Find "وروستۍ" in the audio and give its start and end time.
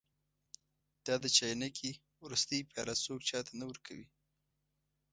2.23-2.59